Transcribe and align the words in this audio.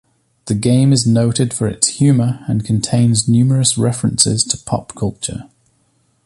The 0.45 0.55
game 0.55 0.91
is 0.93 1.05
noted 1.05 1.53
for 1.53 1.67
its 1.67 1.87
humour, 1.87 2.43
and 2.47 2.65
contains 2.65 3.29
numerous 3.29 3.77
references 3.77 4.43
to 4.45 4.57
pop 4.57 4.95
culture. 4.95 5.47